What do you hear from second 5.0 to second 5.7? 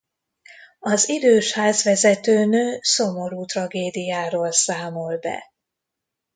be.